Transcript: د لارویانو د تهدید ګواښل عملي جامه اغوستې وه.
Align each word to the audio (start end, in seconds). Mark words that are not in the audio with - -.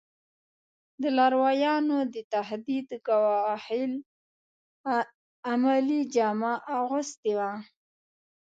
د 1.01 1.03
لارویانو 1.17 1.97
د 2.13 2.15
تهدید 2.33 2.87
ګواښل 3.07 3.91
عملي 5.51 6.01
جامه 6.13 6.53
اغوستې 6.77 7.31
وه. 7.39 7.51